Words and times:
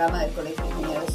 programa 0.00 0.24
del 0.24 0.32
Colegio 0.32 0.64
de 0.64 0.70
Ingenieros 0.70 1.10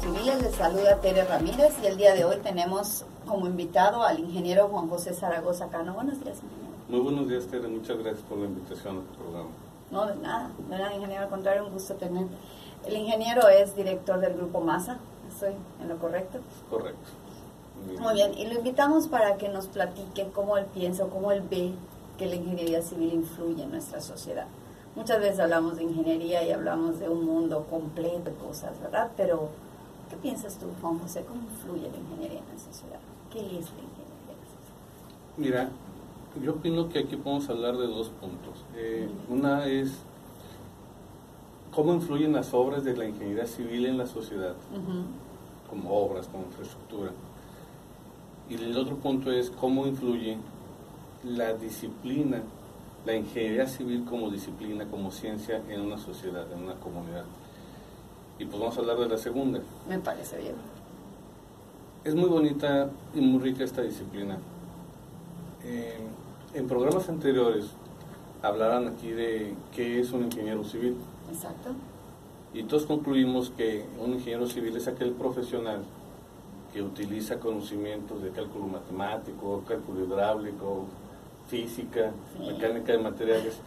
Civiles. 0.00 0.42
Les 0.42 0.54
saluda 0.54 0.96
Tere 1.02 1.22
Ramírez 1.26 1.74
y 1.82 1.86
el 1.86 1.98
día 1.98 2.14
de 2.14 2.24
hoy 2.24 2.36
tenemos 2.42 3.04
como 3.26 3.46
invitado 3.46 4.04
al 4.04 4.20
ingeniero 4.20 4.68
Juan 4.68 4.88
José 4.88 5.12
Zaragoza 5.12 5.68
Cano. 5.68 5.92
Buenos 5.92 6.18
días, 6.24 6.38
ingeniero. 6.38 6.74
Muy 6.88 7.00
buenos 7.00 7.28
días, 7.28 7.46
Tere. 7.48 7.68
Muchas 7.68 7.98
gracias 7.98 8.22
por 8.22 8.38
la 8.38 8.46
invitación 8.46 8.96
a 8.96 9.00
tu 9.02 9.22
programa. 9.22 9.50
No, 9.90 10.06
de 10.06 10.14
nada, 10.16 10.50
de 10.66 10.78
nada, 10.78 10.94
ingeniero. 10.94 11.24
Al 11.24 11.28
contrario, 11.28 11.66
un 11.66 11.72
gusto 11.74 11.92
tener. 11.96 12.26
El 12.86 12.96
ingeniero 12.96 13.48
es 13.48 13.76
director 13.76 14.18
del 14.18 14.32
grupo 14.32 14.62
MASA. 14.62 14.96
¿Estoy 15.28 15.52
en 15.82 15.90
lo 15.90 15.98
correcto? 15.98 16.38
Correcto. 16.70 17.10
Muy 18.00 18.14
bien, 18.14 18.32
y 18.32 18.46
lo 18.46 18.54
invitamos 18.54 19.08
para 19.08 19.36
que 19.36 19.50
nos 19.50 19.66
platique 19.66 20.30
cómo 20.32 20.56
él 20.56 20.64
piensa 20.72 21.04
o 21.04 21.10
cómo 21.10 21.32
él 21.32 21.42
ve 21.50 21.72
que 22.16 22.24
la 22.24 22.36
ingeniería 22.36 22.80
civil 22.80 23.12
influye 23.12 23.62
en 23.62 23.72
nuestra 23.72 24.00
sociedad. 24.00 24.46
Muchas 24.94 25.20
veces 25.20 25.40
hablamos 25.40 25.76
de 25.76 25.84
ingeniería 25.84 26.44
y 26.44 26.50
hablamos 26.50 26.98
de 26.98 27.08
un 27.08 27.24
mundo 27.24 27.66
completo 27.70 28.30
de 28.30 28.36
cosas, 28.36 28.78
¿verdad? 28.80 29.10
Pero, 29.16 29.48
¿qué 30.10 30.16
piensas 30.16 30.58
tú, 30.58 30.66
Juan 30.80 30.98
José? 30.98 31.24
¿Cómo 31.26 31.40
influye 31.42 31.90
la 31.90 31.96
ingeniería 31.96 32.40
en 32.40 32.54
la 32.54 32.58
sociedad? 32.58 33.00
¿Qué 33.30 33.40
es 33.40 33.50
la 33.50 33.82
ingeniería 33.82 34.02
en 35.36 35.42
Mira, 35.42 35.70
yo 36.42 36.52
opino 36.52 36.90
que 36.90 36.98
aquí 36.98 37.16
podemos 37.16 37.48
hablar 37.48 37.76
de 37.78 37.86
dos 37.86 38.10
puntos. 38.10 38.64
Eh, 38.76 39.08
una 39.30 39.66
es 39.66 39.92
cómo 41.74 41.94
influyen 41.94 42.34
las 42.34 42.52
obras 42.52 42.84
de 42.84 42.94
la 42.94 43.06
ingeniería 43.06 43.46
civil 43.46 43.86
en 43.86 43.96
la 43.96 44.06
sociedad, 44.06 44.54
como 45.70 45.90
obras, 45.90 46.26
como 46.26 46.44
infraestructura. 46.44 47.12
Y 48.50 48.54
el 48.54 48.76
otro 48.76 48.96
punto 48.96 49.32
es 49.32 49.50
cómo 49.50 49.86
influye 49.86 50.36
la 51.24 51.54
disciplina, 51.54 52.42
la 53.04 53.14
ingeniería 53.14 53.66
civil 53.66 54.04
como 54.04 54.30
disciplina, 54.30 54.86
como 54.86 55.10
ciencia 55.10 55.60
en 55.68 55.80
una 55.80 55.98
sociedad, 55.98 56.50
en 56.52 56.64
una 56.64 56.74
comunidad. 56.74 57.24
Y 58.38 58.44
pues 58.44 58.58
vamos 58.58 58.76
a 58.76 58.80
hablar 58.80 58.98
de 58.98 59.08
la 59.08 59.18
segunda. 59.18 59.60
Me 59.88 59.98
parece 59.98 60.38
bien. 60.38 60.54
Es 62.04 62.14
muy 62.14 62.28
bonita 62.28 62.90
y 63.14 63.20
muy 63.20 63.40
rica 63.40 63.64
esta 63.64 63.82
disciplina. 63.82 64.38
Eh, 65.64 65.98
en 66.54 66.66
programas 66.66 67.08
anteriores 67.08 67.66
hablaron 68.42 68.88
aquí 68.88 69.10
de 69.10 69.54
qué 69.74 70.00
es 70.00 70.10
un 70.12 70.24
ingeniero 70.24 70.64
civil. 70.64 70.96
Exacto. 71.32 71.70
Y 72.54 72.64
todos 72.64 72.86
concluimos 72.86 73.50
que 73.50 73.84
un 74.04 74.14
ingeniero 74.14 74.46
civil 74.46 74.76
es 74.76 74.86
aquel 74.86 75.12
profesional 75.12 75.82
que 76.72 76.82
utiliza 76.82 77.38
conocimientos 77.38 78.22
de 78.22 78.30
cálculo 78.30 78.66
matemático, 78.66 79.62
cálculo 79.66 80.04
hidráulico, 80.04 80.86
física, 81.48 82.12
mecánica 82.38 82.92
de 82.92 82.98
materiales. 82.98 83.58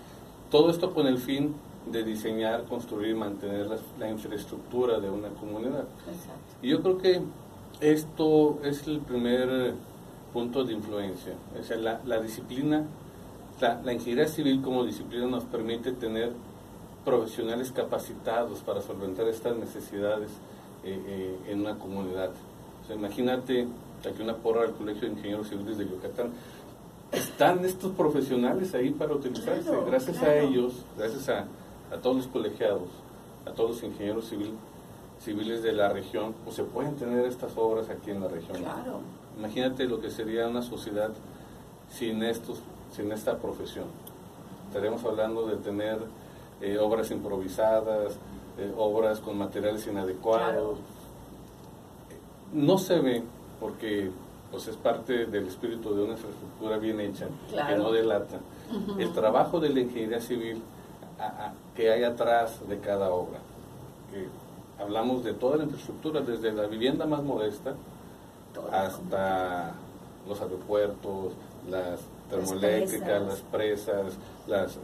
Todo 0.49 0.69
esto 0.69 0.93
con 0.93 1.07
el 1.07 1.17
fin 1.17 1.53
de 1.91 2.03
diseñar, 2.03 2.65
construir 2.65 3.11
y 3.11 3.13
mantener 3.13 3.67
la, 3.99 4.09
infraestructura 4.09 4.99
de 4.99 5.09
una 5.09 5.29
comunidad. 5.29 5.85
Exacto. 6.07 6.55
Y 6.61 6.69
yo 6.69 6.81
creo 6.81 6.97
que 6.97 7.21
esto 7.81 8.59
es 8.63 8.87
el 8.87 8.99
primer 8.99 9.73
punto 10.33 10.63
de 10.63 10.73
influencia. 10.73 11.33
O 11.59 11.63
sea, 11.63 11.77
la, 11.77 12.01
la 12.05 12.19
disciplina, 12.19 12.85
la, 13.61 13.81
la, 13.83 13.93
ingeniería 13.93 14.27
civil 14.27 14.61
como 14.61 14.83
disciplina 14.83 15.27
nos 15.27 15.43
permite 15.43 15.91
tener 15.91 16.31
profesionales 17.05 17.71
capacitados 17.71 18.59
para 18.61 18.81
solventar 18.81 19.27
estas 19.27 19.55
necesidades 19.55 20.31
eh, 20.83 21.01
eh, 21.07 21.51
en 21.51 21.61
una 21.61 21.77
comunidad. 21.77 22.31
O 22.83 22.87
sea, 22.87 22.95
imagínate 22.95 23.67
aquí 24.07 24.21
una 24.21 24.35
porra 24.35 24.61
del 24.61 24.73
Colegio 24.73 25.01
de 25.01 25.15
Ingenieros 25.15 25.47
Civiles 25.47 25.77
de 25.77 25.85
Yucatán. 25.87 26.31
Están 27.15 27.63
estos 27.65 27.91
profesionales 27.93 28.73
ahí 28.73 28.91
para 28.91 29.13
utilizarse. 29.13 29.63
Claro, 29.63 29.85
gracias 29.85 30.17
claro. 30.17 30.31
a 30.31 30.37
ellos, 30.39 30.85
gracias 30.97 31.29
a, 31.29 31.45
a 31.93 31.97
todos 32.01 32.17
los 32.17 32.27
colegiados, 32.27 32.89
a 33.45 33.51
todos 33.51 33.71
los 33.71 33.83
ingenieros 33.83 34.25
civil, 34.25 34.53
civiles 35.19 35.63
de 35.63 35.71
la 35.71 35.89
región, 35.89 36.33
pues 36.43 36.55
se 36.55 36.63
pueden 36.63 36.95
tener 36.95 37.25
estas 37.25 37.57
obras 37.57 37.89
aquí 37.89 38.11
en 38.11 38.21
la 38.21 38.27
región. 38.27 38.57
Claro. 38.57 38.99
Imagínate 39.37 39.85
lo 39.85 39.99
que 39.99 40.09
sería 40.09 40.47
una 40.47 40.61
sociedad 40.61 41.11
sin 41.89 42.23
estos, 42.23 42.59
sin 42.91 43.11
esta 43.11 43.37
profesión. 43.37 43.85
Estaremos 44.67 45.03
hablando 45.05 45.47
de 45.47 45.57
tener 45.57 45.99
eh, 46.61 46.77
obras 46.77 47.11
improvisadas, 47.11 48.17
eh, 48.57 48.73
obras 48.77 49.19
con 49.19 49.37
materiales 49.37 49.85
inadecuados. 49.87 50.79
No 52.53 52.77
se 52.77 52.99
ve 52.99 53.23
porque 53.59 54.11
pues 54.51 54.67
es 54.67 54.75
parte 54.77 55.25
del 55.25 55.47
espíritu 55.47 55.93
de 55.95 56.03
una 56.03 56.13
infraestructura 56.13 56.77
bien 56.77 56.99
hecha 56.99 57.27
Claro. 57.49 57.69
que 57.75 57.81
no 57.83 57.91
delata 57.91 58.37
el 58.97 59.11
trabajo 59.13 59.59
de 59.59 59.69
la 59.69 59.79
ingeniería 59.81 60.21
civil 60.21 60.61
a- 61.19 61.25
a- 61.47 61.53
que 61.75 61.91
hay 61.91 62.03
atrás 62.03 62.59
de 62.67 62.79
cada 62.79 63.09
obra. 63.11 63.39
Que 64.11 64.27
hablamos 64.81 65.23
de 65.23 65.33
toda 65.33 65.57
la 65.57 65.63
infraestructura, 65.63 66.21
desde 66.21 66.51
la 66.51 66.67
vivienda 66.67 67.05
más 67.05 67.21
modesta 67.23 67.73
Todo. 68.53 68.69
hasta 68.71 69.73
los 70.27 70.41
aeropuertos, 70.41 71.33
las 71.69 71.99
termoeléctricas, 72.29 73.07
presas. 73.07 73.27
las 73.27 73.39
presas, 73.41 74.13
las 74.47 74.75
eh, 74.75 74.79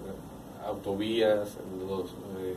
autovías, 0.68 1.58
los 1.88 2.10
eh, 2.40 2.56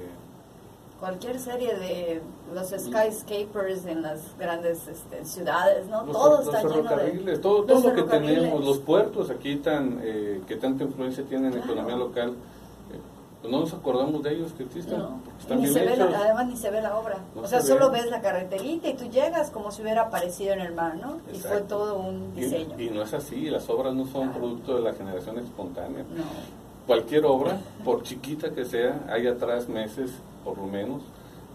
Cualquier 1.04 1.38
serie 1.38 1.75
de 1.75 2.22
los 2.54 2.69
skyscrapers 2.69 3.84
en 3.84 4.00
las 4.00 4.20
grandes 4.38 4.88
este, 4.88 5.22
ciudades, 5.26 5.87
¿no? 5.88 6.06
los, 6.06 6.16
todo 6.16 6.38
fer- 6.38 6.44
está 6.47 6.62
los 6.62 6.72
lleno 6.76 6.82
de... 6.82 6.88
ferrocarriles, 6.97 7.41
todo, 7.42 7.59
los 7.59 7.66
todo 7.66 7.76
lo 7.76 7.82
que 7.82 7.94
ferrocarriles. 7.97 8.38
tenemos, 8.41 8.65
los 8.65 8.78
puertos 8.78 9.28
aquí 9.31 9.56
tan 9.56 10.00
eh, 10.03 10.41
que 10.47 10.56
tanta 10.56 10.84
influencia 10.84 11.22
tienen 11.25 11.53
en 11.53 11.59
la 11.59 11.64
economía 11.66 11.97
local, 11.97 12.31
eh, 12.31 12.98
pues 13.43 13.53
no 13.53 13.60
nos 13.60 13.75
acordamos 13.75 14.22
de 14.22 14.32
ellos 14.32 14.53
que 14.54 14.62
existen, 14.62 14.98
No, 14.98 15.20
están 15.38 15.59
ni 15.59 15.64
bien 15.64 15.75
se 15.75 15.81
ve 15.84 15.93
hechos. 15.93 16.10
la, 16.10 16.19
además 16.20 16.47
ni 16.47 16.56
se 16.56 16.70
ve 16.70 16.81
la 16.81 16.97
obra. 16.98 17.19
No 17.34 17.43
o 17.43 17.47
sea, 17.47 17.60
se 17.60 17.66
solo 17.69 17.91
ve. 17.91 18.00
ves 18.00 18.10
la 18.10 18.22
carreterita 18.22 18.88
y 18.88 18.94
tú 18.94 19.04
llegas 19.10 19.50
como 19.50 19.70
si 19.72 19.82
hubiera 19.82 20.04
aparecido 20.04 20.54
en 20.54 20.60
el 20.62 20.72
mar, 20.75 20.97
¿no? 20.97 21.19
Y 21.34 21.38
fue 21.38 21.60
todo 21.60 21.98
un 21.98 22.32
Y- 22.34 22.41
diseño. 22.41 22.81
Y, 22.81 22.88
no 22.88 23.03
es 23.03 23.12
así, 23.12 23.50
las 23.50 23.69
obras 23.69 23.93
no 23.93 24.06
son 24.06 24.28
Claro. 24.28 24.38
producto 24.38 24.76
de 24.76 24.81
la 24.81 24.94
generación 24.94 25.37
espontánea. 25.38 26.03
No, 26.04 26.63
Cualquier 26.86 27.24
obra, 27.24 27.58
por 27.84 28.02
chiquita 28.02 28.50
que 28.54 28.64
sea, 28.64 29.04
hay 29.08 29.26
atrás 29.26 29.68
meses, 29.68 30.10
por 30.44 30.58
lo 30.58 30.66
menos, 30.66 31.02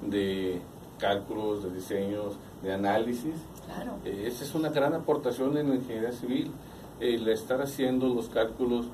de 0.01 0.59
cálculos, 0.97 1.63
de 1.63 1.71
diseños, 1.71 2.35
de 2.63 2.73
análisis. 2.73 3.35
claro. 3.65 3.93
Eh, 4.05 4.23
esa 4.27 4.43
es 4.43 4.55
una 4.55 4.69
gran 4.69 4.93
aportación 4.93 5.55
en 5.57 5.69
la 5.69 5.75
ingeniería 5.75 6.11
civil, 6.11 6.51
el 6.99 7.27
estar 7.29 7.61
haciendo 7.61 8.07
los 8.09 8.27
cálculos 8.29 8.87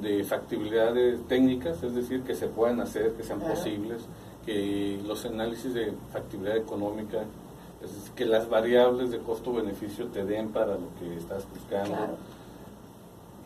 de 0.00 0.24
factibilidad 0.24 0.94
de 0.94 1.18
técnicas, 1.28 1.82
es 1.82 1.94
decir, 1.94 2.22
que 2.22 2.34
se 2.34 2.48
puedan 2.48 2.80
hacer, 2.80 3.12
que 3.12 3.22
sean 3.22 3.40
Claro. 3.40 3.54
posibles, 3.54 4.02
que 4.46 4.98
los 5.06 5.24
análisis 5.26 5.74
de 5.74 5.92
factibilidad 6.10 6.56
económica, 6.56 7.18
es 7.82 7.92
decir, 7.94 8.12
que 8.14 8.24
las 8.24 8.48
variables 8.48 9.10
de 9.10 9.18
costo-beneficio 9.18 10.06
te 10.06 10.24
den 10.24 10.48
para 10.48 10.74
lo 10.74 10.88
que 10.98 11.16
estás 11.18 11.46
buscando. 11.50 11.94
Claro. 11.96 12.16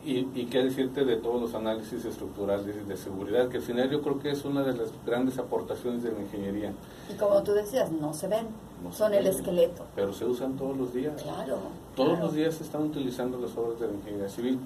Y, 0.06 0.28
y 0.34 0.47
qué 0.47 0.62
decirte 0.62 1.05
de 1.05 1.17
todos 1.17 1.41
los 1.43 1.55
análisis 1.55 2.05
estructurales 2.05 2.87
de 2.87 2.97
seguridad, 2.97 3.49
que 3.49 3.56
al 3.56 3.62
final 3.65 3.91
yo 3.91 4.00
creo 4.03 4.21
que 4.21 4.31
es 4.31 4.44
una 4.44 4.62
de 4.62 4.72
las 4.77 4.91
grandes 5.05 5.37
aportaciones 5.39 6.05
de 6.05 6.12
la 6.12 6.21
ingeniería, 6.21 6.72
Y 7.12 7.15
como 7.19 7.43
tú 7.43 7.53
decías, 7.53 7.91
no 7.91 8.15
se 8.15 8.28
ven, 8.28 8.47
No 8.84 8.93
se 8.93 8.99
son 8.99 9.15
el 9.15 9.25
ven. 9.25 9.33
esqueleto. 9.34 9.84
pero 9.97 10.12
se 10.12 10.25
usan 10.25 10.56
todos 10.56 10.77
los 10.77 10.94
días. 10.94 11.21
Claro. 11.21 11.59
Todos 11.97 12.11
claro. 12.11 12.25
los 12.27 12.34
días 12.34 12.55
se 12.55 12.62
están 12.62 12.84
utilizando 12.84 13.37
las 13.39 13.56
obras 13.56 13.81
de 13.81 13.89
la 13.89 13.94
ingeniería 13.94 14.28
civil. 14.28 14.61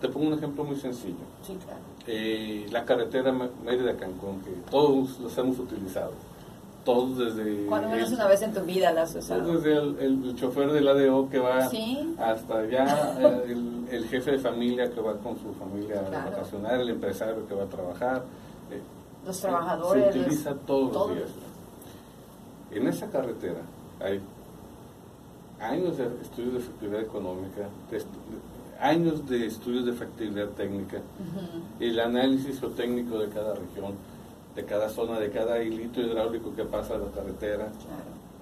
Te 0.00 0.08
pongo 0.08 0.28
un 0.28 0.34
ejemplo 0.34 0.62
muy 0.62 0.76
sencillo. 0.76 1.16
Sí, 1.42 1.58
claro. 1.64 1.80
Eh, 2.06 2.66
la 2.70 2.84
carretera 2.84 3.32
Mérida-Cancún, 3.32 4.42
que 4.44 4.50
todos 4.70 5.18
los 5.18 5.36
hemos 5.38 5.58
utilizado. 5.58 6.12
Todos 6.84 7.18
desde... 7.18 7.66
Cuando 7.66 7.88
menos 7.90 8.08
el- 8.08 8.14
una 8.14 8.26
vez 8.28 8.40
en 8.42 8.52
tu 8.54 8.60
vida 8.62 8.90
la 8.92 9.02
has 9.02 9.12
todos 9.12 9.62
desde 9.62 9.76
el, 9.76 9.98
el 10.24 10.36
chofer 10.36 10.72
del 10.72 10.88
ADO 10.88 11.28
que 11.28 11.38
va 11.38 11.68
Sí. 11.68 12.14
hasta 12.18 12.58
allá, 12.60 13.14
eh, 13.20 13.42
el, 13.48 13.86
el 13.90 14.04
jefe 14.08 14.32
de 14.32 14.38
familia 14.38 14.90
que 14.90 15.00
va 15.00 15.14
con 15.18 15.36
su 15.38 15.52
familia 15.54 16.00
Claro. 16.08 16.16
a 16.28 16.30
vacacionar, 16.30 16.80
el 16.80 16.88
empresario 16.90 17.46
que 17.46 17.54
va 17.54 17.64
a 17.64 17.66
trabajar. 17.66 18.24
eh, 18.70 18.80
Los 19.26 19.38
trabajadores. 19.40 20.14
Se 20.14 20.20
utiliza 20.20 20.54
todos 20.66 20.92
todos. 20.92 21.08
los 21.10 21.16
días. 21.18 21.28
En 22.70 22.86
esa 22.86 23.06
carretera 23.10 23.60
hay 24.00 24.20
años 25.60 25.96
de 25.98 26.04
estudios 26.22 26.54
de 26.54 26.60
factibilidad 26.60 27.02
económica, 27.02 27.68
de 27.90 27.98
estu- 27.98 28.04
de- 28.04 28.78
años 28.80 29.28
de 29.28 29.46
estudios 29.46 29.84
de 29.86 29.92
factibilidad 29.92 30.48
técnica, 30.50 30.98
el 31.80 31.98
análisis 31.98 32.60
geotécnico 32.60 33.18
de 33.18 33.28
cada 33.28 33.54
región, 33.54 33.94
de 34.58 34.64
cada 34.64 34.88
zona, 34.88 35.20
de 35.20 35.30
cada 35.30 35.62
hilito 35.62 36.00
hidráulico 36.00 36.52
que 36.52 36.64
pasa 36.64 36.96
a 36.96 36.98
la 36.98 37.06
carretera. 37.12 37.68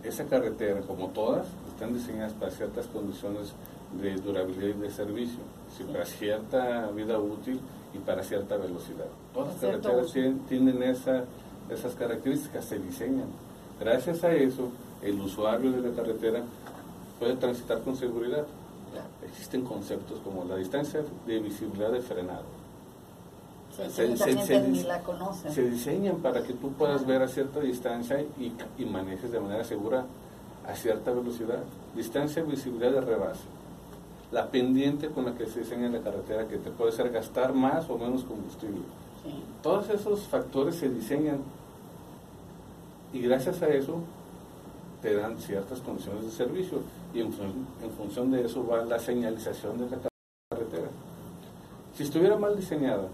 Esa 0.02 0.24
carretera, 0.24 0.80
como 0.80 1.08
todas, 1.08 1.46
están 1.68 1.92
diseñadas 1.92 2.32
para 2.32 2.50
ciertas 2.50 2.86
condiciones 2.86 3.52
de 4.00 4.14
durabilidad 4.14 4.78
y 4.78 4.80
de 4.80 4.90
servicio, 4.90 5.40
sí, 5.76 5.84
para 5.84 6.06
cierta 6.06 6.86
vida 6.92 7.18
útil 7.18 7.60
y 7.92 7.98
para 7.98 8.22
cierta 8.22 8.56
velocidad. 8.56 9.08
Todas 9.34 9.48
las 9.48 9.56
carreteras 9.60 10.10
tienen, 10.10 10.38
tienen 10.46 10.82
esa, 10.84 11.24
esas 11.68 11.94
características, 11.94 12.64
se 12.64 12.78
diseñan. 12.78 13.28
Gracias 13.78 14.24
a 14.24 14.32
eso, 14.32 14.70
el 15.02 15.20
usuario 15.20 15.70
de 15.70 15.86
la 15.86 15.94
carretera 15.94 16.40
puede 17.18 17.36
transitar 17.36 17.82
con 17.82 17.94
seguridad. 17.94 18.46
Existen 19.22 19.66
conceptos 19.66 20.18
como 20.20 20.46
la 20.46 20.56
distancia 20.56 21.02
de 21.26 21.40
visibilidad 21.40 21.92
de 21.92 22.00
frenado. 22.00 22.55
Se, 23.76 24.08
ni 24.68 24.82
la 24.82 25.02
diseñan 25.54 26.16
para 26.16 26.42
que 26.42 26.54
tú 26.54 26.72
puedas 26.72 27.06
ver 27.06 27.22
a 27.22 27.28
cierta 27.28 27.60
distancia 27.60 28.20
y, 28.20 28.52
y 28.78 28.84
manejes 28.86 29.30
de 29.30 29.40
manera 29.40 29.64
segura 29.64 30.06
a 30.66 30.74
cierta 30.74 31.12
velocidad. 31.12 31.62
Distancia, 31.94 32.42
visibilidad 32.42 32.92
de 32.92 33.00
rebase. 33.00 33.44
La 34.32 34.50
pendiente 34.50 35.08
con 35.08 35.26
la 35.26 35.34
que 35.34 35.46
se 35.46 35.60
diseña 35.60 35.88
la 35.88 36.00
carretera 36.00 36.48
que 36.48 36.56
te 36.56 36.70
puede 36.70 36.90
hacer 36.90 37.10
gastar 37.10 37.52
más 37.52 37.88
o 37.88 37.98
menos 37.98 38.24
combustible. 38.24 38.82
Todos 39.62 39.90
esos 39.90 40.20
factores 40.22 40.76
se 40.76 40.88
diseñan 40.88 41.40
y 43.12 43.20
gracias 43.20 43.62
a 43.62 43.68
eso 43.68 44.00
te 45.02 45.14
dan 45.14 45.38
ciertas 45.38 45.80
condiciones 45.80 46.24
de 46.24 46.30
servicio 46.30 46.80
y 47.14 47.20
en, 47.20 47.32
función 47.96 48.30
de 48.30 48.44
eso 48.44 48.66
va 48.66 48.84
la 48.84 48.98
señalización 48.98 49.78
de 49.78 49.90
la 49.90 49.98
carretera. 50.50 50.88
Si 51.94 52.02
estuviera 52.02 52.36
mal 52.36 52.56
diseñada, 52.56 53.08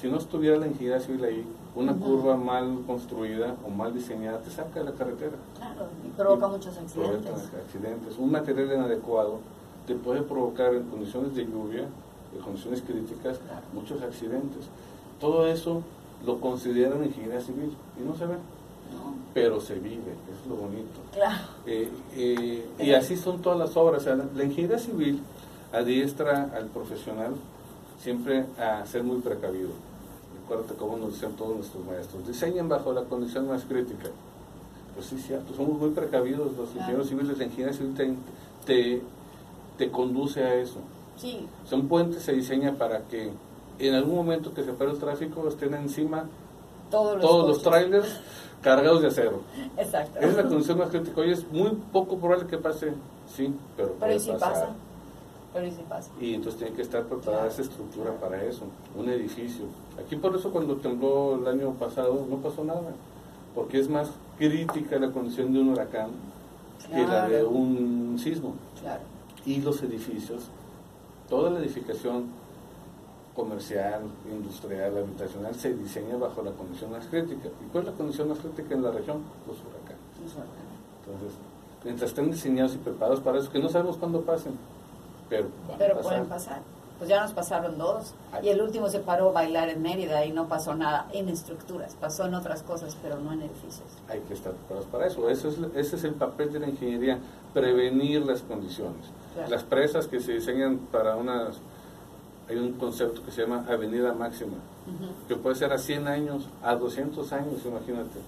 si 0.00 0.08
no 0.08 0.18
estuviera 0.18 0.56
la 0.56 0.66
ingeniería 0.66 1.00
civil 1.00 1.24
ahí, 1.24 1.46
una 1.76 1.94
curva 1.94 2.36
mal 2.36 2.80
construida 2.86 3.56
o 3.66 3.70
mal 3.70 3.94
diseñada 3.94 4.38
te 4.38 4.50
saca 4.50 4.80
de 4.80 4.84
la 4.86 4.92
carretera. 4.92 5.36
Claro, 5.56 5.88
y 6.06 6.10
provoca 6.10 6.48
muchos 6.48 6.76
accidentes. 6.76 7.32
accidentes. 7.32 8.18
Un 8.18 8.32
material 8.32 8.72
inadecuado 8.72 9.38
te 9.86 9.94
puede 9.94 10.22
provocar 10.22 10.74
en 10.74 10.84
condiciones 10.84 11.34
de 11.34 11.44
lluvia, 11.44 11.86
en 12.34 12.42
condiciones 12.42 12.82
críticas, 12.82 13.40
muchos 13.72 14.02
accidentes. 14.02 14.66
Todo 15.20 15.46
eso 15.46 15.82
lo 16.24 16.40
consideran 16.40 17.04
ingeniería 17.04 17.40
civil 17.40 17.76
y 18.00 18.04
no 18.04 18.16
se 18.16 18.26
ve. 18.26 18.36
Pero 19.32 19.60
se 19.60 19.74
vive, 19.74 20.12
es 20.32 20.48
lo 20.48 20.56
bonito. 20.56 21.00
Claro. 21.12 21.44
Eh, 21.66 21.88
eh, 22.14 22.68
y 22.78 22.92
así 22.92 23.16
son 23.16 23.42
todas 23.42 23.58
las 23.58 23.76
obras. 23.76 24.06
la, 24.06 24.44
ingeniería 24.44 24.78
civil 24.78 25.20
adiestra 25.72 26.50
al 26.54 26.66
profesional 26.66 27.34
siempre 28.04 28.44
a 28.58 28.84
ser 28.84 29.02
muy 29.02 29.18
precavido. 29.20 29.70
Recuerda 30.42 30.74
cómo 30.78 30.98
nos 30.98 31.14
dicen 31.14 31.32
todos 31.36 31.56
nuestros 31.56 31.84
maestros. 31.86 32.26
Diseñen 32.26 32.68
bajo 32.68 32.92
la 32.92 33.02
condición 33.04 33.48
más 33.48 33.64
crítica. 33.64 34.10
Pues 34.94 35.06
sí, 35.06 35.16
cierto, 35.18 35.54
somos 35.54 35.78
muy 35.80 35.90
precavidos 35.90 36.54
los 36.54 36.68
ingenieros 36.74 37.08
civiles. 37.08 37.38
La 37.38 37.44
ingeniería 37.44 37.72
civil 37.72 38.18
te, 38.66 39.02
te, 39.78 39.90
conduce 39.90 40.44
a 40.44 40.54
eso. 40.54 40.80
Sí. 41.16 41.46
Son 41.64 41.88
puentes 41.88 42.22
se 42.22 42.32
diseña 42.32 42.74
para 42.74 43.00
que 43.08 43.32
en 43.78 43.94
algún 43.94 44.16
momento 44.16 44.52
que 44.52 44.62
se 44.62 44.72
pare 44.74 44.90
el 44.90 44.98
tráfico 44.98 45.48
estén 45.48 45.72
encima 45.74 46.26
todos 46.90 47.14
los, 47.14 47.22
todos 47.22 47.48
los 47.48 47.62
trailers 47.62 48.20
cargados 48.60 49.00
de 49.00 49.08
acero. 49.08 49.40
Exacto. 49.78 50.18
Es 50.20 50.36
la 50.36 50.42
condición 50.42 50.78
más 50.78 50.90
crítica. 50.90 51.22
Hoy 51.22 51.32
es 51.32 51.50
muy 51.50 51.70
poco 51.90 52.18
probable 52.18 52.46
que 52.46 52.58
pase, 52.58 52.92
sí, 53.34 53.52
pero, 53.76 53.96
pero 53.98 54.20
si 54.20 54.30
pasa. 54.32 54.74
Pero 55.54 55.70
si 55.70 55.82
pasa. 55.82 56.10
Y 56.20 56.34
entonces 56.34 56.58
tiene 56.58 56.74
que 56.74 56.82
estar 56.82 57.04
preparada 57.04 57.46
esa 57.46 57.62
estructura 57.62 58.10
para 58.20 58.42
eso, 58.42 58.64
un 58.96 59.08
edificio. 59.08 59.66
Aquí 60.04 60.16
por 60.16 60.34
eso 60.34 60.50
cuando 60.50 60.76
tembló 60.76 61.36
el 61.36 61.46
año 61.46 61.70
pasado 61.74 62.26
no 62.28 62.38
pasó 62.38 62.64
nada, 62.64 62.92
porque 63.54 63.78
es 63.78 63.88
más 63.88 64.10
crítica 64.36 64.98
la 64.98 65.12
condición 65.12 65.52
de 65.52 65.60
un 65.60 65.68
huracán 65.68 66.10
que 66.90 67.06
la 67.06 67.28
de 67.28 67.44
un 67.44 68.18
sismo. 68.18 68.54
Claro. 68.80 69.02
Y 69.46 69.60
los 69.60 69.80
edificios, 69.82 70.48
toda 71.28 71.50
la 71.50 71.60
edificación 71.60 72.24
comercial, 73.36 74.02
industrial, 74.28 74.98
habitacional, 74.98 75.54
se 75.54 75.74
diseña 75.74 76.16
bajo 76.16 76.42
la 76.42 76.50
condición 76.50 76.90
más 76.90 77.06
crítica. 77.06 77.48
¿Y 77.64 77.70
cuál 77.70 77.84
es 77.84 77.90
la 77.90 77.96
condición 77.96 78.28
más 78.28 78.38
crítica 78.38 78.74
en 78.74 78.82
la 78.82 78.90
región? 78.90 79.22
Los 79.46 79.58
huracanes. 79.58 80.02
Entonces, 81.06 81.38
mientras 81.84 82.10
estén 82.10 82.30
diseñados 82.30 82.74
y 82.74 82.78
preparados 82.78 83.20
para 83.20 83.38
eso, 83.38 83.52
que 83.52 83.60
no 83.60 83.68
sabemos 83.68 83.96
cuándo 83.98 84.22
pasen, 84.22 84.54
pero, 85.28 85.48
pero 85.78 86.00
pueden 86.00 86.26
pasar. 86.26 86.60
Pues 86.98 87.10
ya 87.10 87.22
nos 87.22 87.32
pasaron 87.32 87.76
dos. 87.76 88.14
Y 88.42 88.48
el 88.48 88.62
último 88.62 88.88
se 88.88 89.00
paró 89.00 89.30
a 89.30 89.32
bailar 89.32 89.68
en 89.68 89.82
Mérida 89.82 90.24
y 90.24 90.32
no 90.32 90.48
pasó 90.48 90.74
nada 90.74 91.08
en 91.12 91.28
estructuras, 91.28 91.96
pasó 92.00 92.26
en 92.26 92.34
otras 92.34 92.62
cosas, 92.62 92.96
pero 93.02 93.18
no 93.18 93.32
en 93.32 93.42
edificios. 93.42 93.88
Hay 94.08 94.20
que 94.20 94.34
estar 94.34 94.52
preparados 94.52 94.86
para 94.86 95.06
eso. 95.06 95.28
eso 95.28 95.48
es, 95.48 95.58
ese 95.74 95.96
es 95.96 96.04
el 96.04 96.14
papel 96.14 96.52
de 96.52 96.60
la 96.60 96.68
ingeniería, 96.68 97.18
prevenir 97.52 98.24
las 98.24 98.42
condiciones. 98.42 99.06
Las 99.48 99.64
presas 99.64 100.06
que 100.06 100.20
se 100.20 100.32
diseñan 100.32 100.78
para 100.92 101.16
unas 101.16 101.58
hay 102.48 102.56
un 102.56 102.74
concepto 102.74 103.24
que 103.24 103.30
se 103.30 103.42
llama 103.42 103.64
avenida 103.68 104.12
máxima, 104.12 104.58
que 105.26 105.34
puede 105.34 105.56
ser 105.56 105.72
a 105.72 105.78
100 105.78 106.06
años, 106.06 106.48
a 106.62 106.76
200 106.76 107.32
años, 107.32 107.64
imagínate. 107.64 108.20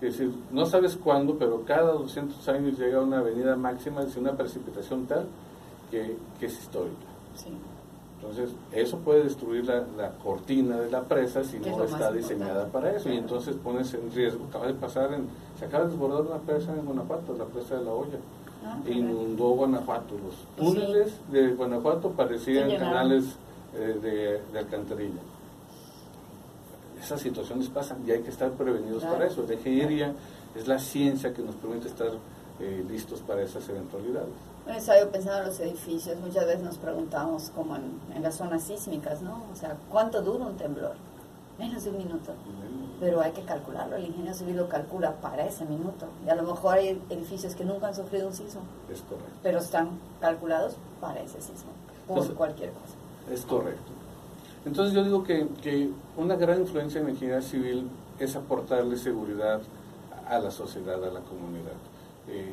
Es 0.00 0.18
decir, 0.18 0.32
no 0.52 0.64
sabes 0.64 0.96
cuándo, 0.96 1.36
pero 1.38 1.64
cada 1.64 1.92
200 1.92 2.48
años 2.48 2.78
llega 2.78 3.00
una 3.00 3.18
avenida 3.18 3.56
máxima, 3.56 4.02
es 4.02 4.16
una 4.16 4.32
precipitación 4.32 5.06
tal 5.06 5.26
que, 5.90 6.16
es 6.40 6.58
histórica. 6.58 7.06
Entonces, 8.20 8.50
eso 8.72 8.98
puede 8.98 9.24
destruir 9.24 9.66
la, 9.66 10.10
cortina 10.22 10.80
de 10.80 10.90
la 10.90 11.02
presa 11.02 11.44
si 11.44 11.58
no 11.58 11.84
está 11.84 12.10
diseñada 12.10 12.66
para 12.68 12.96
eso. 12.96 13.10
Y 13.10 13.16
entonces 13.16 13.54
pones 13.56 13.92
en 13.92 14.10
riesgo, 14.12 14.46
acaba 14.46 14.66
de 14.66 14.74
pasar, 14.74 15.12
en, 15.12 15.26
se 15.58 15.66
acaba 15.66 15.84
de 15.84 15.90
desbordar 15.90 16.22
una 16.22 16.38
presa 16.38 16.72
en 16.72 16.86
Guanajuato, 16.86 17.36
la 17.36 17.44
presa 17.44 17.76
de 17.76 17.84
la 17.84 17.92
olla. 17.92 18.18
Ah, 18.64 18.78
inundó 18.86 19.50
Guanajuato. 19.50 20.14
Los 20.14 20.36
túneles 20.56 21.20
de 21.30 21.48
Guanajuato 21.48 22.10
parecían 22.12 22.70
canales 22.78 23.36
eh, 23.74 24.40
de, 24.52 24.58
alcantarilla. 24.58 25.20
Esas 26.98 27.20
situaciones 27.20 27.68
pasan 27.68 27.98
y 28.06 28.12
hay 28.12 28.22
que 28.22 28.30
estar 28.30 28.50
prevenidos 28.52 29.04
para 29.04 29.26
eso. 29.26 29.44
La 29.46 29.52
ingeniería 29.52 30.14
es 30.54 30.66
la 30.66 30.78
ciencia 30.78 31.34
que 31.34 31.42
nos 31.42 31.56
permite 31.56 31.88
estar 31.88 32.08
eh, 32.60 32.84
listos 32.88 33.20
para 33.20 33.42
esas 33.42 33.68
eventualidades. 33.68 34.30
Bueno, 34.64 34.78
estaba 34.78 35.10
pensando 35.10 35.40
en 35.40 35.46
los 35.48 35.60
edificios, 35.60 36.16
muchas 36.18 36.46
veces 36.46 36.62
nos 36.62 36.78
preguntamos 36.78 37.50
como 37.54 37.76
en, 37.76 38.22
las 38.22 38.36
zonas 38.36 38.62
sísmicas, 38.62 39.20
¿no? 39.22 39.42
O 39.52 39.56
sea, 39.56 39.76
¿cuánto 39.90 40.22
dura 40.22 40.46
un 40.46 40.56
temblor? 40.56 40.94
Menos 41.58 41.84
de 41.84 41.90
un 41.90 41.98
minuto. 41.98 42.32
Pero 43.00 43.20
hay 43.20 43.32
que 43.32 43.42
calcularlo, 43.42 43.96
el 43.96 44.06
ingeniero 44.06 44.34
civil 44.34 44.56
lo 44.56 44.68
calcula 44.68 45.20
para 45.20 45.44
ese 45.46 45.64
minuto. 45.64 46.06
Y 46.24 46.30
a 46.30 46.34
lo 46.34 46.44
mejor 46.44 46.76
hay 46.76 47.02
edificios 47.10 47.54
que 47.54 47.64
nunca 47.64 47.88
han 47.88 47.94
sufrido 47.94 48.28
un 48.28 48.32
sismo. 48.32 48.62
Es 48.90 49.02
correcto. 49.02 49.32
Pero 49.42 49.58
están 49.58 49.90
calculados 50.20 50.76
para 51.00 51.20
ese 51.20 51.40
sismo, 51.40 51.72
por 52.06 52.32
cualquier 52.34 52.70
cosa. 52.70 52.94
Es 53.32 53.44
correcto. 53.44 53.92
Entonces 54.64 54.94
yo 54.94 55.04
digo 55.04 55.24
que, 55.24 55.46
que 55.62 55.90
una 56.16 56.36
gran 56.36 56.60
influencia 56.60 57.00
en 57.00 57.06
la 57.06 57.12
ingeniería 57.12 57.42
civil 57.42 57.90
es 58.18 58.36
aportarle 58.36 58.96
seguridad 58.96 59.60
a 60.26 60.38
la 60.38 60.50
sociedad, 60.50 61.02
a 61.04 61.10
la 61.10 61.20
comunidad. 61.20 61.74
Eh, 62.28 62.52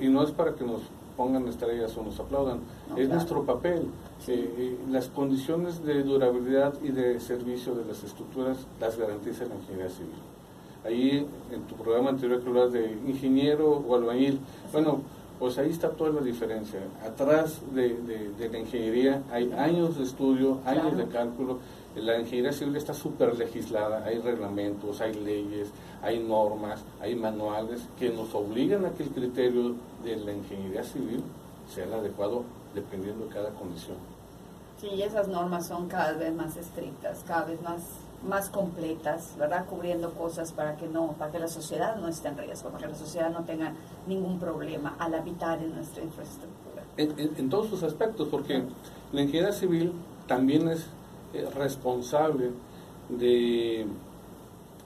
y 0.00 0.08
no 0.08 0.22
es 0.22 0.30
para 0.30 0.54
que 0.54 0.64
nos 0.64 0.82
pongan 1.16 1.46
estrellas 1.48 1.96
o 1.96 2.02
nos 2.02 2.18
aplaudan, 2.18 2.60
es 2.96 3.08
nuestro 3.08 3.44
papel. 3.44 3.86
Eh, 4.28 4.54
eh, 4.58 4.78
las 4.90 5.08
condiciones 5.08 5.84
de 5.84 6.02
durabilidad 6.02 6.74
y 6.82 6.88
de 6.88 7.20
servicio 7.20 7.74
de 7.74 7.84
las 7.84 8.02
estructuras 8.02 8.58
las 8.80 8.96
garantiza 8.96 9.44
la 9.46 9.54
ingeniería 9.56 9.90
civil. 9.90 10.14
Ahí 10.84 11.26
en 11.52 11.62
tu 11.62 11.76
programa 11.76 12.10
anterior 12.10 12.40
que 12.40 12.48
hablas 12.48 12.72
de 12.72 12.98
ingeniero 13.06 13.70
o 13.70 13.94
albañil, 13.94 14.40
bueno, 14.72 15.00
pues 15.42 15.58
ahí 15.58 15.70
está 15.70 15.90
toda 15.90 16.10
la 16.10 16.20
diferencia. 16.20 16.78
Atrás 17.04 17.58
de, 17.74 17.98
la 18.38 18.58
ingeniería 18.58 19.24
hay 19.28 19.50
años 19.54 19.98
de 19.98 20.04
estudio, 20.04 20.60
años 20.64 20.96
de 20.96 21.08
cálculo. 21.08 21.58
La 21.96 22.16
ingeniería 22.20 22.52
civil 22.52 22.76
está 22.76 22.94
súper 22.94 23.36
legislada, 23.36 24.04
hay 24.04 24.20
reglamentos, 24.20 25.00
hay 25.00 25.14
leyes, 25.14 25.70
hay 26.00 26.20
normas, 26.20 26.84
hay 27.00 27.16
manuales 27.16 27.80
que 27.98 28.10
nos 28.10 28.32
obligan 28.36 28.84
a 28.84 28.90
que 28.90 29.02
el 29.02 29.08
criterio 29.08 29.74
de 30.04 30.14
la 30.14 30.32
ingeniería 30.32 30.84
civil 30.84 31.24
sea 31.68 31.86
el 31.86 31.94
adecuado 31.94 32.44
dependiendo 32.72 33.24
de 33.24 33.34
cada 33.34 33.50
condición. 33.50 33.96
Sí, 34.80 35.02
esas 35.02 35.26
normas 35.26 35.66
son 35.66 35.88
cada 35.88 36.12
vez 36.12 36.32
más 36.32 36.56
estrictas, 36.56 37.24
cada 37.26 37.46
vez 37.46 37.60
más 37.62 37.82
más 38.26 38.48
completas, 38.50 39.34
¿verdad? 39.38 39.66
Cubriendo 39.66 40.12
cosas 40.12 40.52
para 40.52 40.76
que 40.76 40.86
no, 40.86 41.12
para 41.18 41.32
que 41.32 41.38
la 41.38 41.48
sociedad 41.48 41.96
no 41.96 42.08
esté 42.08 42.28
en 42.28 42.38
riesgo, 42.38 42.70
para 42.70 42.86
que 42.86 42.92
la 42.92 42.98
sociedad 42.98 43.30
no 43.30 43.44
tenga 43.44 43.72
ningún 44.06 44.38
problema 44.38 44.94
al 44.98 45.14
habitar 45.14 45.62
en 45.62 45.74
nuestra 45.74 46.02
infraestructura. 46.02 46.82
En, 46.96 47.48
todos 47.48 47.68
sus 47.68 47.82
aspectos, 47.82 48.28
porque 48.28 48.64
la 49.12 49.22
ingeniería 49.22 49.52
civil 49.52 49.92
también 50.26 50.68
es 50.68 50.86
eh, 51.32 51.48
responsable 51.54 52.50
de 53.08 53.86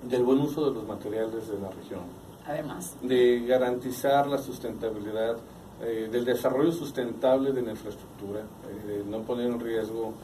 del 0.02 0.23
buen 0.23 0.40
uso 0.40 0.69
de 0.69 0.75
los 0.75 0.87
materiales 0.87 1.49
de 1.49 1.59
la 1.59 1.71
región. 1.71 2.00
Además. 2.47 2.95
De 3.02 3.45
garantizar 3.47 4.26
la 4.26 4.38
sustentabilidad, 4.38 5.37
eh, 5.83 6.09
del 6.11 6.25
desarrollo 6.25 6.71
sustentable 6.71 7.52
de 7.52 7.62
la 7.62 7.73
infraestructura, 7.73 8.40
eh, 8.40 8.87
de 8.87 9.05
no 9.05 9.23
poner 9.23 9.50
en 9.50 9.61
riesgo 9.61 10.14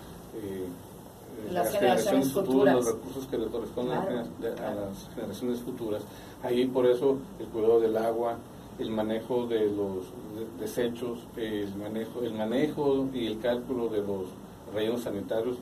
las, 1.51 1.73
generaciones, 1.73 2.33
futuras, 2.33 2.75
los 2.75 2.87
recursos 2.87 3.27
que 3.27 3.39
le 3.39 3.47
corresponden 3.47 3.99
a, 3.99 4.75
las 4.75 5.09
generaciones 5.15 5.61
futuras. 5.61 6.03
Ahí 6.43 6.67
por 6.67 6.87
eso 6.87 7.19
el 7.39 7.47
cuidado 7.47 7.81
del 7.81 7.97
agua, 7.97 8.39
el 8.79 8.91
manejo 8.91 9.47
de 9.47 9.67
los 9.71 10.07
desechos, 10.59 11.21
el 11.37 11.75
manejo, 11.77 12.23
el 12.23 12.35
manejo 12.35 13.09
y 13.13 13.27
el 13.27 13.41
cálculo 13.41 13.89
de 13.89 13.99
los 13.99 14.27
rellenos 14.75 15.03
sanitarios, 15.03 15.57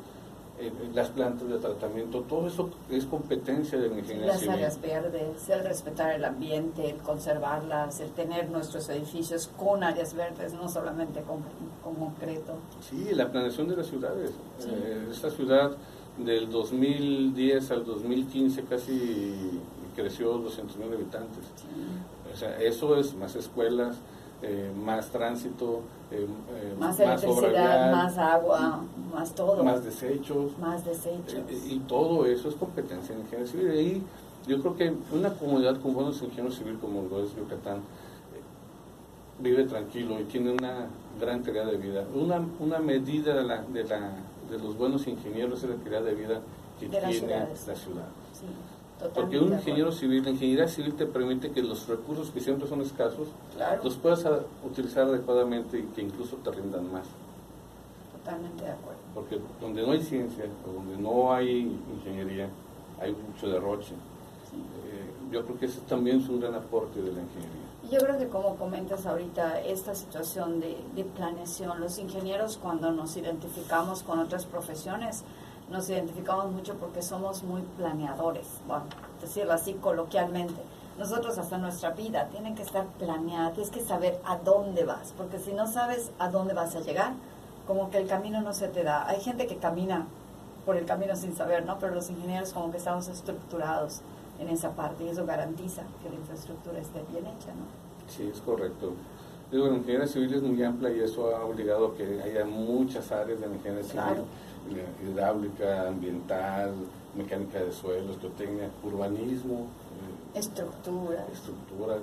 las 0.95 1.09
plantas 1.09 1.49
de 1.49 1.59
tratamiento, 1.59 2.21
todo 2.23 2.47
eso 2.47 2.71
es 2.91 3.05
competencia 3.07 3.79
de 3.79 3.89
la 3.89 3.99
ingeniería 3.99 4.33
Las 4.33 4.49
áreas 4.49 4.81
verdes, 4.81 5.49
el 5.49 5.65
respetar 5.65 6.13
el 6.13 6.25
ambiente, 6.25 6.91
el 6.91 6.97
conservarlas, 6.99 8.01
el 8.01 8.11
tener 8.11 8.51
nuestros 8.51 8.89
edificios 8.89 9.49
con 9.57 9.83
áreas 9.83 10.15
verdes, 10.15 10.53
no 10.53 10.69
solamente 10.69 11.23
con, 11.23 11.43
concreto. 11.83 12.55
Sí, 12.81 13.09
la 13.13 13.31
planeación 13.31 13.69
de 13.69 13.77
las 13.77 13.87
ciudades. 13.87 14.31
Eh, 14.61 15.09
esta 15.11 15.31
ciudad 15.31 15.77
del 16.19 16.51
2010 16.51 17.71
al 17.71 17.85
2015 17.85 18.65
casi 18.65 19.61
creció 19.95 20.39
200 20.39 20.77
mil 20.77 20.93
habitantes. 20.93 21.45
O 22.33 22.37
sea, 22.37 22.61
eso 22.61 22.97
es 22.97 23.15
más 23.15 23.35
escuelas, 23.35 23.97
eh, 24.43 24.73
más 24.85 25.11
tránsito, 25.11 25.83
eh, 26.11 26.27
eh, 26.27 26.75
más, 26.79 26.99
electricidad, 26.99 27.93
más 27.93 28.17
agua, 28.17 28.83
más 29.13 29.35
todo. 29.35 29.63
Más 29.63 29.85
desechos. 29.85 30.57
Más 30.59 30.85
desechos. 30.85 31.41
y 31.69 31.79
todo 31.81 32.25
eso 32.27 32.49
es 32.49 32.55
competencia 32.55 33.15
en 33.15 33.21
ingeniería 33.21 33.47
civil. 33.47 33.75
Y 33.75 34.03
yo 34.49 34.61
creo 34.61 34.77
que 34.77 34.95
una 35.13 35.31
comunidad 35.35 35.81
con 35.81 35.95
buenos 35.95 36.23
ingenieros 36.23 36.57
civiles 36.57 36.81
como 36.81 37.03
lo 37.03 37.23
es 37.23 37.37
Yucatán 37.37 37.83
vive 39.41 39.65
tranquilo 39.65 40.21
y 40.21 40.25
tiene 40.25 40.53
una 40.53 40.87
gran 41.21 41.43
calidad 41.43 41.67
de 41.67 41.77
vida. 41.77 42.05
Una, 42.15 42.41
una 42.59 42.79
medida 42.79 43.35
de, 43.35 43.45
la, 43.45 43.63
de, 43.63 43.85
la, 43.85 44.13
de 44.51 44.59
los 44.59 44.77
buenos 44.77 45.07
ingenieros 45.07 45.63
es 45.63 45.71
la 45.71 45.77
calidad 45.77 46.03
de 46.03 46.15
vida 46.15 46.41
que 46.79 46.89
tiene 46.89 47.07
la 47.07 47.13
ciudad. 47.13 48.09
Porque 49.15 49.39
un 49.39 49.53
ingeniero 49.53 49.93
civil, 49.93 50.23
la 50.25 50.31
ingeniería 50.31 50.69
civil 50.69 50.95
te 50.95 51.07
permite 51.07 51.51
que 51.51 51.63
los 51.63 51.89
recursos 51.89 52.31
que 52.31 52.41
siempre 52.41 52.69
son 52.69 52.83
escasos, 52.83 53.29
los 53.83 53.97
puedas 53.97 54.25
utilizar 54.65 55.05
adecuadamente 55.05 55.79
y 55.79 55.83
que 55.95 56.03
incluso 56.03 56.37
te 56.37 56.51
rindan 56.51 56.93
más. 56.93 57.07
Totalmente 58.19 58.65
de 58.65 58.71
acuerdo. 58.71 59.01
Porque 59.15 59.41
donde 59.61 59.83
no 59.83 59.93
hay 59.93 60.03
ciencia, 60.03 60.45
o 60.69 60.73
donde 60.73 60.97
no 60.99 61.33
hay 61.33 61.79
ingeniería, 61.97 62.49
hay 63.01 63.13
mucho 63.13 63.49
derroche. 63.49 63.93
Eh, 63.93 65.33
yo 65.33 65.45
creo 65.45 65.59
que 65.59 65.67
ese 65.67 65.81
también 65.83 66.21
es 66.21 66.29
un 66.29 66.41
gran 66.41 66.55
aporte 66.55 67.01
de 67.01 67.13
la 67.13 67.21
ingeniería. 67.21 67.71
Yo 67.91 67.99
creo 67.99 68.19
que 68.19 68.29
como 68.29 68.57
comentas 68.57 69.07
ahorita, 69.07 69.61
esta 69.63 69.95
situación 69.95 70.61
de, 70.61 70.77
de 70.95 71.05
planeación, 71.05 71.81
los 71.81 71.99
ingenieros 71.99 72.59
cuando 72.59 72.93
nos 72.93 73.17
identificamos 73.17 74.03
con 74.03 74.19
otras 74.19 74.45
profesiones, 74.45 75.25
nos 75.71 75.89
identificamos 75.89 76.51
mucho 76.51 76.75
porque 76.75 77.01
somos 77.03 77.43
muy 77.43 77.63
planeadores, 77.77 78.47
bueno, 78.67 78.85
decirlo 79.21 79.53
así 79.53 79.75
coloquialmente. 79.75 80.61
Nosotros 80.99 81.39
hasta 81.39 81.57
nuestra 81.57 81.91
vida 81.91 82.29
tiene 82.29 82.55
que 82.55 82.63
estar 82.63 82.87
planeada, 82.99 83.53
tienes 83.53 83.71
que 83.71 83.81
saber 83.81 84.21
a 84.25 84.37
dónde 84.37 84.85
vas, 84.85 85.15
porque 85.17 85.39
si 85.39 85.53
no 85.53 85.67
sabes 85.67 86.11
a 86.19 86.29
dónde 86.29 86.53
vas 86.53 86.75
a 86.75 86.81
llegar, 86.81 87.13
como 87.67 87.91
que 87.91 87.99
el 87.99 88.09
camino 88.09 88.41
no 88.43 88.53
se 88.53 88.69
te 88.69 88.83
da. 88.83 89.09
Hay 89.09 89.21
gente 89.21 89.47
que 89.47 89.57
camina 89.57 90.07
por 90.67 90.77
el 90.77 90.85
camino 90.85 91.17
sin 91.17 91.35
saber, 91.35 91.65
¿no? 91.65 91.79
Pero 91.79 91.95
los 91.95 92.11
ingenieros 92.11 92.53
como 92.53 92.71
que 92.71 92.79
estamos 92.79 93.09
estructurados 93.09 94.01
en 94.41 94.49
esa 94.49 94.71
parte 94.73 95.05
y 95.05 95.09
eso 95.09 95.25
garantiza 95.25 95.83
que 96.03 96.11
la 96.11 96.17
infraestructura 96.17 96.79
esté 96.79 97.03
bien 97.11 97.27
hecha, 97.27 97.49
¿no? 97.49 97.67
Sí, 98.09 98.29
es 98.33 98.41
correcto. 98.41 98.93
Digo, 99.51 99.67
la 99.67 99.77
ingeniería 99.77 100.07
civil 100.07 100.33
es 100.33 100.43
muy 100.43 100.63
amplia 100.63 100.95
y 100.95 101.01
eso 101.01 101.35
ha 101.35 101.45
obligado 101.45 101.89
a 101.89 101.97
que 101.97 102.21
haya 102.23 102.45
muchas 102.45 103.11
áreas 103.11 103.41
de 103.41 103.49
la 103.49 103.55
ingeniería 103.55 103.85
civil 103.85 104.25
hidráulica, 105.03 105.89
ambiental, 105.89 106.73
mecánica 107.17 107.59
de 107.59 107.73
suelos, 107.73 108.19
geotecnia, 108.21 108.71
urbanismo. 108.85 109.67
Eh, 110.35 110.39
estructuras. 110.39 111.29
Estructuras. 111.33 111.99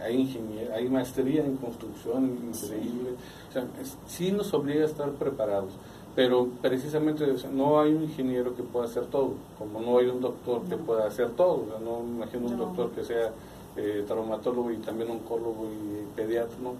Hay, 0.00 0.22
ingeniería, 0.22 0.74
hay 0.74 0.88
maestría 0.88 1.44
en 1.44 1.56
construcción 1.56 2.38
increíble. 2.48 3.10
O 3.48 3.52
sea, 3.52 3.64
sí 4.06 4.32
nos 4.32 4.52
obliga 4.54 4.82
a 4.82 4.86
estar 4.86 5.10
preparados. 5.12 5.72
Pero 6.16 6.48
precisamente 6.60 7.24
no 7.52 7.80
hay 7.80 7.94
un 7.94 8.02
ingeniero 8.02 8.56
que 8.56 8.64
pueda 8.64 8.86
hacer 8.86 9.06
todo, 9.06 9.34
como 9.56 9.80
no 9.80 9.98
hay 9.98 10.06
un 10.06 10.20
doctor 10.20 10.62
que 10.62 10.76
pueda 10.76 11.06
hacer 11.06 11.30
todo. 11.30 11.64
no 11.84 12.02
me 12.02 12.16
imagino 12.16 12.48
un 12.48 12.58
doctor 12.58 12.90
que 12.90 13.04
sea 13.04 13.30
eh, 13.76 14.04
traumatólogo 14.06 14.70
y 14.70 14.76
también 14.78 15.10
oncólogo 15.10 15.66
y 15.66 16.16
pediatra. 16.16 16.56
¿no? 16.62 16.74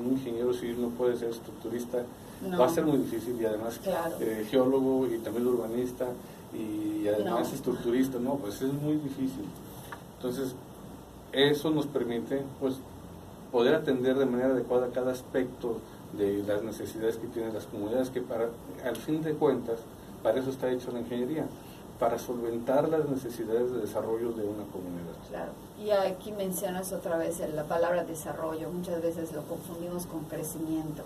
Un 0.00 0.12
ingeniero 0.12 0.52
civil 0.52 0.80
no 0.80 0.88
puede 0.88 1.16
ser 1.16 1.30
estructurista 1.30 2.04
va 2.52 2.66
a 2.66 2.68
ser 2.68 2.84
muy 2.84 2.98
difícil 2.98 3.40
y 3.40 3.46
además 3.46 3.80
eh, 4.20 4.46
geólogo 4.50 5.06
y 5.06 5.18
también 5.18 5.46
urbanista 5.46 6.06
y 6.52 7.08
además 7.08 7.52
estructurista, 7.52 8.18
no, 8.18 8.36
pues 8.36 8.62
es 8.62 8.72
muy 8.72 8.94
difícil. 8.96 9.44
Entonces, 10.16 10.54
eso 11.32 11.70
nos 11.70 11.86
permite 11.86 12.42
pues 12.60 12.76
poder 13.50 13.74
atender 13.74 14.16
de 14.16 14.26
manera 14.26 14.50
adecuada 14.50 14.88
cada 14.92 15.12
aspecto 15.12 15.78
de 16.16 16.44
las 16.44 16.62
necesidades 16.62 17.16
que 17.16 17.26
tienen 17.26 17.52
las 17.52 17.66
comunidades, 17.66 18.10
que 18.10 18.20
para, 18.20 18.50
al 18.84 18.96
fin 18.96 19.22
de 19.22 19.34
cuentas, 19.34 19.80
para 20.22 20.38
eso 20.38 20.50
está 20.50 20.70
hecho 20.70 20.92
la 20.92 21.00
ingeniería, 21.00 21.46
para 21.98 22.18
solventar 22.18 22.88
las 22.88 23.08
necesidades 23.08 23.72
de 23.72 23.80
desarrollo 23.80 24.32
de 24.32 24.44
una 24.44 24.64
comunidad. 24.64 25.14
Claro, 25.28 25.52
y 25.78 25.90
aquí 25.90 26.32
mencionas 26.32 26.92
otra 26.92 27.16
vez 27.16 27.38
la 27.54 27.64
palabra 27.64 28.04
desarrollo, 28.04 28.70
muchas 28.70 29.00
veces 29.00 29.32
lo 29.32 29.42
confundimos 29.42 30.06
con 30.06 30.24
crecimiento. 30.24 31.02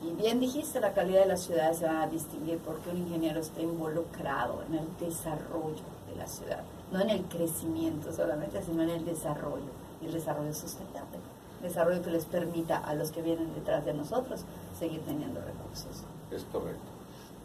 Y 0.00 0.12
bien 0.12 0.38
dijiste, 0.38 0.80
la 0.80 0.92
calidad 0.92 1.22
de 1.22 1.26
la 1.26 1.36
ciudad 1.36 1.72
se 1.72 1.86
va 1.86 2.02
a 2.02 2.06
distinguir 2.06 2.58
porque 2.58 2.90
un 2.90 2.98
ingeniero 2.98 3.40
está 3.40 3.60
involucrado 3.60 4.62
en 4.68 4.74
el 4.74 4.86
desarrollo 5.00 5.82
de 6.08 6.16
la 6.16 6.26
ciudad, 6.28 6.62
no 6.92 7.00
en 7.00 7.10
el 7.10 7.24
crecimiento 7.24 8.12
solamente, 8.12 8.62
sino 8.62 8.84
en 8.84 8.90
el 8.90 9.04
desarrollo, 9.04 9.72
y 10.00 10.06
el 10.06 10.12
desarrollo 10.12 10.54
sustentable, 10.54 11.18
desarrollo 11.62 12.00
que 12.02 12.10
les 12.10 12.26
permita 12.26 12.78
a 12.78 12.94
los 12.94 13.10
que 13.10 13.22
vienen 13.22 13.52
detrás 13.54 13.84
de 13.84 13.92
nosotros 13.92 14.42
seguir 14.78 15.00
teniendo 15.00 15.40
recursos. 15.40 16.04
Es 16.30 16.44
correcto. 16.44 16.90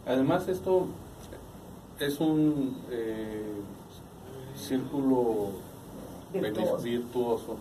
Además, 0.06 0.46
esto 0.46 0.86
es 1.98 2.20
un 2.20 2.76
eh, 2.90 3.54
círculo 4.56 5.50
virtuoso. 6.82 7.56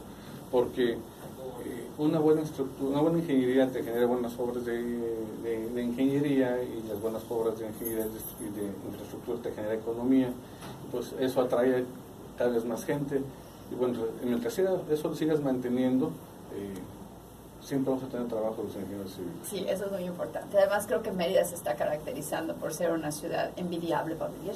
porque 0.52 0.98
una 1.98 2.20
buena 2.20 2.42
estructura, 2.42 2.90
una 2.90 3.02
buena 3.02 3.20
ingeniería 3.20 3.70
te 3.72 3.84
genera 3.84 4.08
buenas 4.08 4.38
obras 4.40 4.66
de, 4.66 5.82
ingeniería 5.82 6.58
y 6.63 6.88
las 6.88 7.00
buenas 7.02 7.22
obras 7.30 7.60
de 7.60 7.68
ingeniería 7.68 8.08
y 8.40 8.60
de, 8.60 8.66
infraestructura 8.90 9.40
te 9.42 9.52
genera 9.52 9.75
economía, 9.75 10.30
pues 10.92 11.13
eso 11.20 11.42
atrae 11.42 11.86
cada 12.38 12.52
vez 12.52 12.66
más 12.66 12.86
gente. 12.86 13.22
Y 13.72 13.75
bueno, 13.75 14.00
mientras 14.24 14.58
eso 14.58 15.08
lo 15.08 15.16
sigas 15.16 15.42
manteniendo, 15.42 16.08
eh, 16.56 16.74
siempre 17.63 17.91
vamos 17.91 18.08
a 18.08 18.12
tener 18.12 18.27
trabajo 18.27 18.63
los 18.63 18.75
ingenieros 18.75 19.12
civiles. 19.12 19.36
Sí, 19.43 19.65
eso 19.67 19.86
es 19.86 19.91
muy 19.91 20.03
importante. 20.03 20.58
Además 20.58 20.86
creo 20.88 21.01
que 21.01 21.12
Mérida 21.12 21.43
se 21.46 21.55
está 21.55 21.75
caracterizando 21.75 22.55
por 22.55 22.74
ser 22.74 22.91
una 22.91 23.12
ciudad 23.12 23.51
envidiable 23.55 24.15
para 24.15 24.32
vivir, 24.32 24.53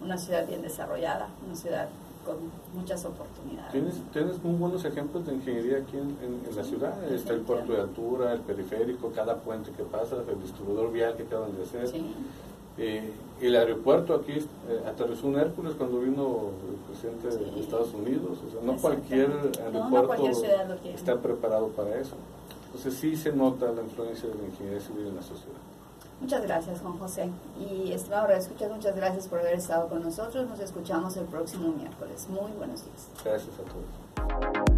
una 0.00 0.18
ciudad 0.18 0.46
bien 0.46 0.62
desarrollada, 0.62 1.28
una 1.46 1.56
ciudad 1.56 1.88
con 2.24 2.36
muchas 2.74 3.04
oportunidades. 3.04 3.72
Tienes, 3.72 3.94
tienes 4.12 4.42
muy 4.42 4.54
buenos 4.54 4.84
ejemplos 4.84 5.26
de 5.26 5.34
ingeniería 5.34 5.78
aquí 5.78 5.96
en, 5.96 6.42
la 6.54 6.62
ciudad. 6.62 7.12
Está 7.12 7.32
el 7.32 7.40
puerto 7.40 7.72
de 7.72 7.80
altura, 7.80 8.32
el 8.32 8.40
periférico, 8.40 9.10
cada 9.10 9.36
puente 9.36 9.72
que 9.72 9.82
pasa, 9.82 10.16
el 10.28 10.40
distribuidor 10.40 10.92
vial 10.92 11.16
que 11.16 11.24
acaban 11.24 11.56
de 11.56 11.62
hacer. 11.62 11.92
Eh, 12.82 13.12
el 13.40 13.54
aeropuerto 13.54 14.14
aquí 14.14 14.32
eh, 14.32 14.82
aterrizó 14.86 15.28
un 15.28 15.38
Hércules 15.38 15.74
cuando 15.76 16.00
vino 16.00 16.50
el 16.68 16.76
presidente 16.88 17.28
de 17.28 17.60
Estados 17.60 17.94
Unidos. 17.94 18.38
O 18.46 18.50
sea, 18.50 18.60
no 18.62 18.76
cualquier 18.76 19.30
aeropuerto 19.64 20.26
está 20.84 21.16
preparado 21.16 21.68
para 21.68 21.96
eso. 21.96 22.16
Entonces 22.66 22.94
sí 22.94 23.14
se 23.16 23.32
nota 23.32 23.70
la 23.70 23.82
influencia 23.82 24.28
de 24.28 24.34
la 24.34 24.44
ingeniería 24.44 24.80
civil 24.80 25.06
en 25.06 25.16
la 25.16 25.22
sociedad. 25.22 25.58
Muchas 26.20 26.42
gracias, 26.42 26.80
Juan 26.80 26.98
José. 26.98 27.28
Y 27.58 27.92
estimado 27.92 28.28
escuchas, 28.28 28.70
muchas 28.70 28.96
gracias 28.96 29.28
por 29.28 29.40
haber 29.40 29.54
estado 29.54 29.88
con 29.88 30.02
nosotros. 30.02 30.48
Nos 30.48 30.58
escuchamos 30.58 31.16
el 31.16 31.26
próximo 31.26 31.72
miércoles. 31.72 32.26
Muy 32.28 32.50
buenos 32.52 32.84
días. 32.84 33.08
Gracias 33.24 33.54
a 33.58 33.62
todos. 33.62 34.71